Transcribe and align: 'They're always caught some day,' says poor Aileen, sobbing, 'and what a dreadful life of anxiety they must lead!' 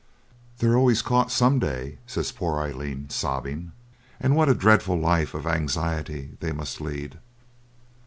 'They're 0.57 0.75
always 0.75 1.03
caught 1.03 1.29
some 1.29 1.59
day,' 1.59 1.99
says 2.07 2.31
poor 2.31 2.59
Aileen, 2.59 3.07
sobbing, 3.11 3.71
'and 4.19 4.35
what 4.35 4.49
a 4.49 4.55
dreadful 4.55 4.95
life 4.99 5.35
of 5.35 5.45
anxiety 5.45 6.37
they 6.39 6.51
must 6.51 6.81
lead!' 6.81 7.19